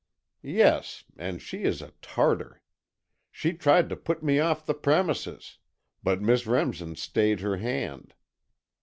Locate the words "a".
1.79-1.91